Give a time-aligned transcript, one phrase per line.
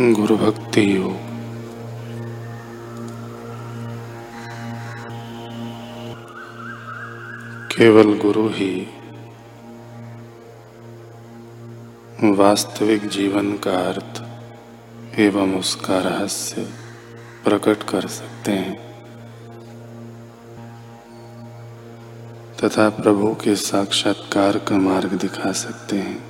[0.00, 1.16] गुरु भक्ति योग।
[7.76, 8.86] केवल गुरु ही
[12.24, 14.22] वास्तविक जीवन का अर्थ
[15.18, 16.70] एवं उसका रहस्य
[17.44, 18.90] प्रकट कर सकते हैं।
[22.64, 26.29] तथा प्रभु के साक्षात्कार का मार्ग दिखा सकते हैं।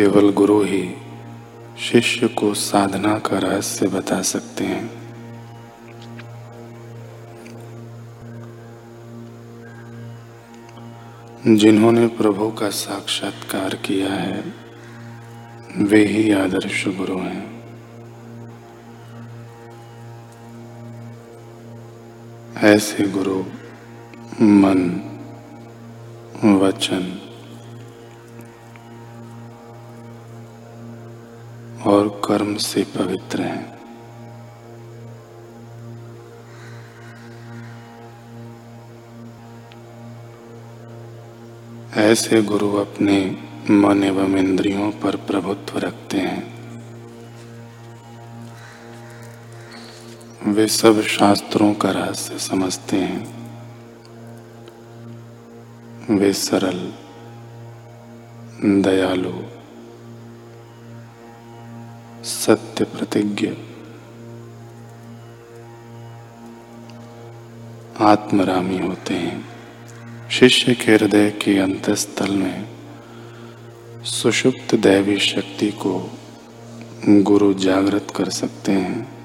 [0.00, 0.94] केवल गुरु ही
[1.78, 4.90] शिष्य को साधना का रहस्य बता सकते हैं।
[11.56, 14.54] जिन्होंने प्रभु का साक्षात्कार किया है,
[15.76, 17.62] वे ही आदर्श गुरु हैं।
[22.56, 23.40] ऐसे गुरु
[24.44, 25.00] मन,
[26.44, 27.29] वचन
[31.86, 33.80] और कर्म से पवित्र हैं।
[41.96, 43.36] ऐसे गुरु अपने
[43.70, 46.60] मन एवं इंद्रियों पर प्रभुत्व रखते हैं।
[50.46, 53.40] वे सब शास्त्रों का रहस्य समझते हैं।
[56.10, 56.92] वे सरल,
[58.82, 59.59] दयालु
[62.50, 63.48] सत्य प्रतिज्ञ।
[68.00, 69.48] आत्मरामी होते हैं।
[70.30, 72.68] शिष्य के हृदय के अंतस्थल में
[74.04, 76.18] सुषुप्त दैवी शक्ति को
[77.08, 79.20] गुरु जागृत कर सकते हैं।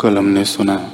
[0.00, 0.90] कल हमने सुना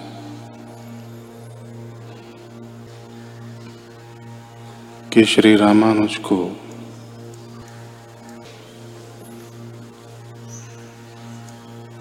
[5.13, 6.57] कि श्री रामानुज को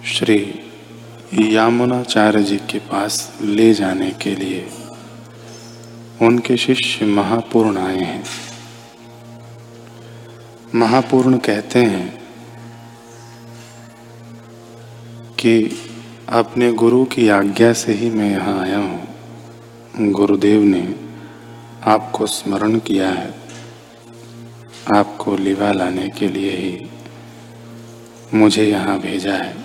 [0.06, 0.60] श्री
[1.56, 4.70] यामुनाचार्य जी के पास ले जाने के लिए
[6.22, 8.24] उनके शिष्य महापूर्ण आए हैं।
[10.76, 12.22] महापूर्ण कहते हैं
[15.40, 15.78] कि
[16.30, 21.09] अपने गुरु की आज्ञा से ही मैं यहाँ आया हूँ। गुरुदेव ने
[21.84, 23.34] आपको स्मरण किया है।
[24.96, 26.90] आपको लिवा लाने के लिए ही
[28.34, 29.56] मुझे यहाँ भेजा है।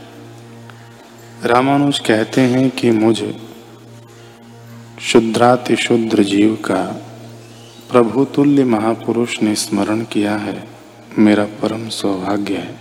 [1.45, 3.23] रामानुज कहते हैं कि मुझ
[5.01, 7.03] शुद्राति शुद्र जीव का
[7.91, 10.69] प्रभुतुल्य महापुरुष ने स्मरण किया है।
[11.19, 12.77] मेरा परम सौभाग्य है।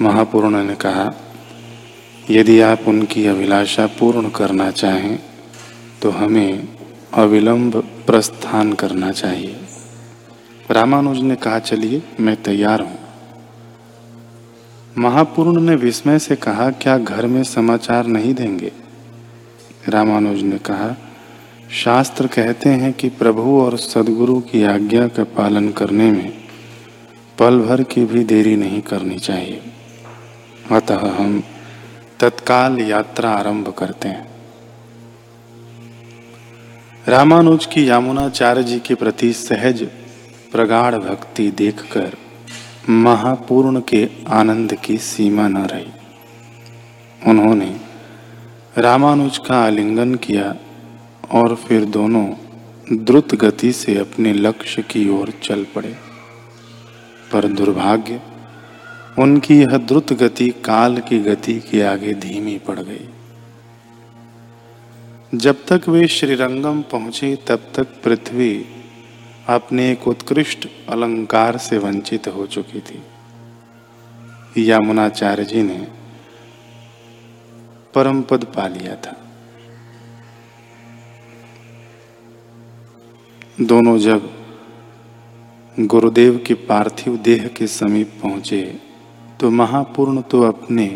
[0.00, 1.10] महापूर्ण ने कहा,
[2.30, 5.18] यदि आप उनकी अभिलाषा पूर्ण करना चाहें
[6.02, 6.68] तो हमें
[7.14, 9.56] अविलंब प्रस्थान करना चाहिए।
[10.70, 12.98] रामानुज ने कहा, चलिए, मैं तैयार हूँ।
[14.98, 18.72] महापूर्ण ने विस्मय से कहा, क्या घर में समाचार नहीं देंगे?
[19.88, 20.96] रामानुज ने कहा,
[21.70, 26.32] शास्त्र कहते हैं कि प्रभु और सदगुरु की आज्ञा का पालन करने में
[27.38, 29.62] पल भर की भी देरी नहीं करनी चाहिए।
[30.72, 31.42] अतः हम
[32.20, 34.39] तत्काल यात्रा आरंभ करते हैं।
[37.08, 39.82] रामानुज की यामुनाचार्य जी के प्रति सहज,
[40.52, 42.16] प्रगाढ़ भक्ति देखकर
[42.88, 45.86] महापूर्ण के आनंद की सीमा न रही।
[47.26, 47.76] उन्होंने
[48.78, 50.54] रामानुज का आलिंगन किया
[51.32, 52.28] और फिर दोनों
[52.92, 55.96] द्रुत गति से अपने लक्ष्य की ओर चल पड़े।
[57.32, 58.20] पर दुर्भाग्य,
[59.18, 63.08] उनकी यह द्रुत गति काल की गति के आगे धीमी पड़ गई।
[65.34, 68.64] जब तक वे श्रीरंगम पहुँचे, तब तक पृथ्वी
[69.48, 73.02] अपने एक उत्कृष्ट अलंकार से वंचित हो चुकी थी।
[74.70, 75.78] यमुनाचार्य जी ने
[77.94, 79.14] परम पद पा लिया था।
[83.60, 84.28] दोनों जब
[85.80, 88.62] गुरुदेव के पार्थिव देह के समीप पहुँचे
[89.40, 90.86] तो महापूर्ण तो अपने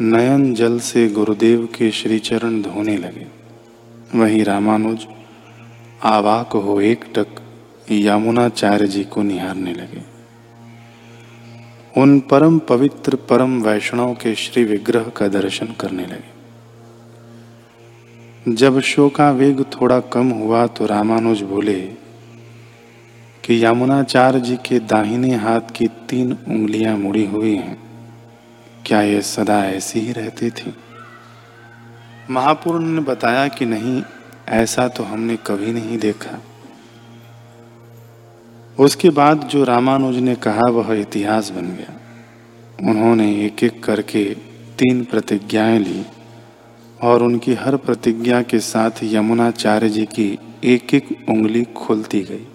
[0.00, 3.26] नयन जल से गुरुदेव के श्री चरण धोने लगे।
[4.18, 5.06] वही रामानुज
[6.02, 7.26] आवाक हो एक टक
[7.90, 10.02] यमुनाचार्य जी को निहारने लगे।
[12.00, 16.36] उन परम पवित्र, परम वैष्णव के श्री विग्रह का दर्शन करने लगे।
[18.52, 21.80] जब शो का शोकावेग थोड़ा कम हुआ तो रामानुज बोले
[23.44, 27.85] कि यमुनाचार्य जी के दाहिने हाथ की तीन उंगलियाँ मुड़ी हुई हैं।
[28.86, 30.74] क्या ये सदा ऐसी ही रहती थी?
[32.30, 34.02] महापूर्ण ने बताया कि नहीं,
[34.48, 36.42] ऐसा तो हमने कभी नहीं देखा।
[38.78, 42.00] उसके बाद जो रामानुज ने कहा, वह इतिहास बन गया।
[42.90, 44.24] उन्होंने एक एक करके
[44.78, 46.06] तीन प्रतिज्ञाएँ ली
[47.02, 52.46] और उनकी हर प्रतिज्ञा के साथ यमुनाचार्य जी की एक एक उंगली खुलती गई।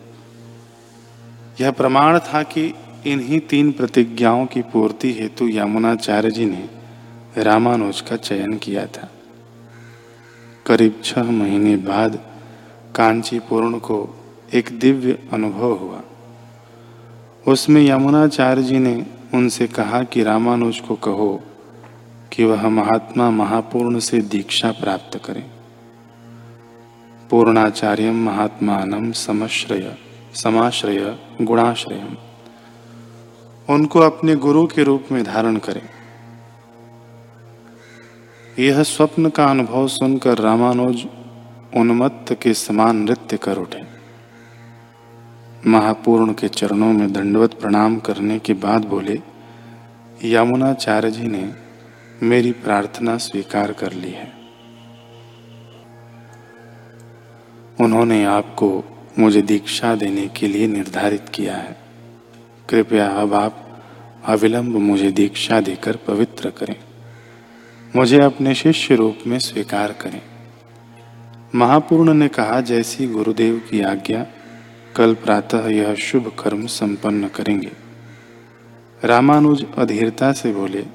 [1.62, 2.74] यह प्रमाण था कि
[3.06, 6.70] इन्हीं तीन प्रतिज्ञाओं की पूर्ति हेतु यमुनाचार्य जी ने
[7.38, 9.12] रामानुज का चयन किया था।
[10.66, 12.20] करीब छह महीने बाद
[12.96, 14.16] कांचीपूर्ण को
[14.54, 16.02] एक दिव्य अनुभव हुआ।
[17.48, 21.42] उसमें यमुनाचार्य जी ने उनसे कहा कि रामानुज को कहो
[22.32, 25.46] कि वह महात्मा महापूर्ण से दीक्षा प्राप्त करें।
[27.30, 29.98] पूर्णाचार्य महात्मान समश्रय,
[30.34, 32.31] समाश्रय गुणाश्रय
[33.72, 35.82] उनको अपने गुरु के रूप में धारण करें।
[38.60, 41.08] यह स्वप्न का अनुभव सुनकर रामानुज
[41.78, 43.84] उन्मत्त के समान नृत्य कर उठे।
[45.68, 49.22] महापूर्ण के चरणों में दंडवत प्रणाम करने के बाद बोले
[50.24, 51.54] यमुनाचार्य जी ने
[52.24, 54.34] मेरी प्रार्थना स्वीकार कर ली है।
[57.80, 58.84] उन्होंने आपको
[59.20, 61.78] मुझे दीक्षा देने के लिए निर्धारित किया है।
[62.70, 63.61] कृपया अब आप
[64.26, 66.76] अविलंब मुझे दीक्षा देकर पवित्र करें।
[67.96, 70.22] मुझे अपने शिष्य रूप में स्वीकार करें।
[71.56, 74.26] महापूर्ण ने कहा, जैसी गुरुदेव की आज्ञा,
[74.96, 77.72] कल प्रातः यह शुभ कर्म संपन्न करेंगे।
[79.04, 80.86] रामानुज अधीरता से बोले,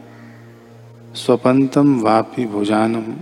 [1.14, 3.16] स्वपंतम वापि भुजानम,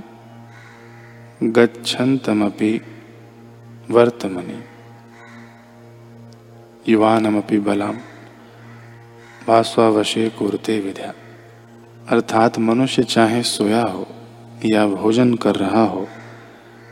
[1.51, 2.81] गच्छन्तमपि
[3.91, 4.65] वर्तमनि।
[6.93, 7.99] युवानमपि बलम।
[9.49, 11.13] वास्वावशे कुरते विद्या।
[12.09, 14.07] अर्थात मनुष्य चाहे सोया हो,
[14.65, 16.09] या भोजन कर रहा हो,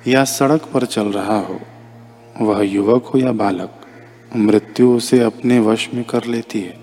[0.06, 1.60] या सड़क पर चल रहा हो,
[2.40, 3.70] वह युवक हो या बालक,
[4.36, 6.76] मृत्यु उसे अपने वश में कर लेती है।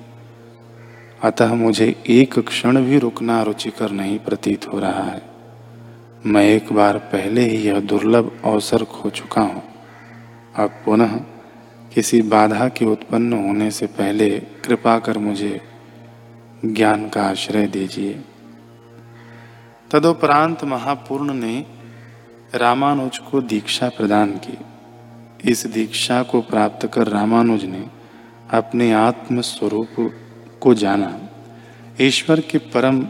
[1.24, 5.22] अतः मुझे एक क्षण भी रुकना रुचिकर नहीं प्रतीत हो रहा है।
[6.25, 9.63] मैं एक बार पहले ही यह दुर्लभ अवसर खो चुका हूँ।
[10.56, 11.19] अब पुनः
[11.94, 15.62] किसी बाधा के उत्पन्न होने से पहले कृपा कर मुझे
[16.65, 18.24] ज्ञान का आश्रय दीजिए।
[19.91, 21.65] तदुपरांत महापूर्ण ने
[22.56, 24.57] रामानुज को दीक्षा प्रदान की।
[25.51, 27.86] इस दीक्षा को प्राप्त कर रामानुज ने
[28.50, 30.12] अपने आत्म स्वरूप
[30.62, 31.19] को जाना।
[32.01, 33.07] ईश्वर के परम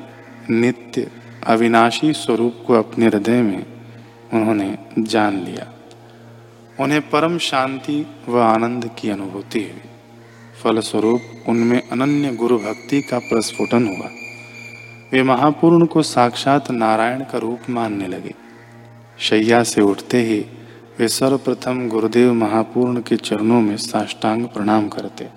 [0.50, 1.12] नित्य
[1.48, 3.66] अविनाशी स्वरूप को अपने हृदय में
[4.34, 5.74] उन्होंने जान लिया।
[6.80, 9.82] उन्हें परम शांति व आनंद की अनुभूति हुई।
[10.64, 14.10] फलस्वरूप, उनमें अनन्य गुरु भक्ति का प्रस्फुटन हुआ।
[15.14, 18.36] वे महापूर्ण को साक्षात नारायण का रूप मानने लगे।
[19.20, 20.46] शैया से उठते ही
[21.00, 25.30] वे सर्वप्रथम गुरुदेव महापूर्ण के चरणों में साष्टांग प्रणाम करते।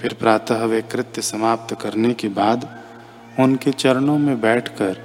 [0.00, 2.82] फिर प्रातः वे कृत्य समाप्त करने के बाद
[3.38, 4.98] उनके चरणों में बैठकर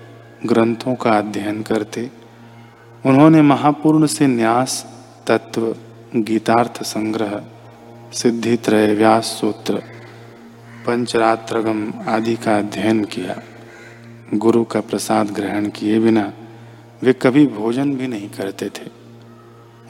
[0.46, 2.12] ग्रंथों का अध्ययन करते।
[3.06, 4.91] उन्होंने महापूर्ण से न्यास
[5.32, 5.76] तत्व,
[6.16, 7.44] गीतार्थ संग्रह
[8.14, 9.84] सिद्धि त्रय व्यास सूत्र,
[10.88, 13.42] पंचरात्रगम आदि का अध्ययन किया।
[14.34, 16.34] गुरु का प्रसाद ग्रहण किए बिना
[17.04, 18.90] वे कभी भोजन भी नहीं करते थे।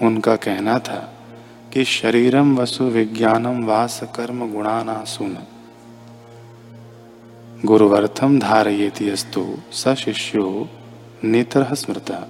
[0.01, 1.13] उनका कहना था
[1.73, 5.37] कि शरीरम वसु विज्ञानम वास कर्म गुणाना सुन।
[7.65, 10.69] गुरुवर्थम धारयेति अस्तु स शिष्यो
[11.23, 12.27] नेत्र स्मृता।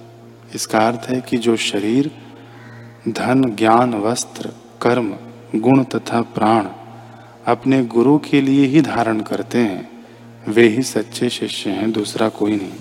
[0.54, 2.10] इसका अर्थ है कि जो शरीर
[3.08, 5.16] धन, ज्ञान, वस्त्र, कर्म,
[5.56, 6.68] गुण तथा प्राण
[7.46, 10.06] अपने गुरु के लिए ही धारण करते हैं।
[10.48, 12.72] वे ही सच्चे शिष्य हैं, दूसरा कोई नहीं।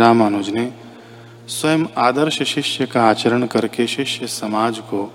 [0.00, 0.72] रामानुज ने
[1.48, 5.12] स्वयं आदर्श शिष्य का आचरण करके शिष्य समाज को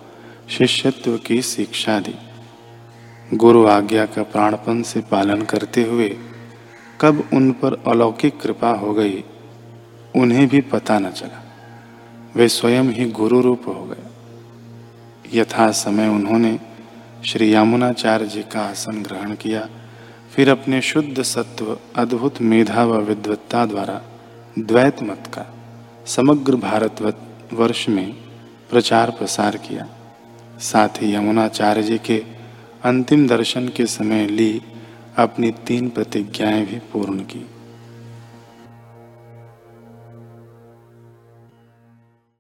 [0.50, 2.15] शिष्यत्व की शिक्षा दी।
[3.34, 6.17] गुरु आज्ञा का प्राणपन से पालन करते हुए
[7.01, 9.24] कब उन पर अलौकिक कृपा हो गई,
[10.15, 11.41] उन्हें भी पता न चला।
[12.36, 16.60] वे स्वयं ही गुरु रूप हो गए। यथा समय उन्होंने
[17.25, 19.70] श्री यमुनाचार्य जी का आसन ग्रहण किया।
[20.36, 24.01] फिर अपने शुद्ध सत्व, अद्भुत मेधा व विद्वत्ता द्वारा
[24.60, 25.46] द्वैत मत का
[26.06, 27.18] समग्र भारत
[27.54, 28.12] वर्ष में
[28.70, 29.88] प्रचार प्रसार किया।
[30.60, 32.24] साथ ही यमुनाचार्य जी के
[32.84, 34.62] अंतिम दर्शन के समय ली
[35.18, 37.46] अपनी तीन प्रतिज्ञाएँ भी पूर्ण की।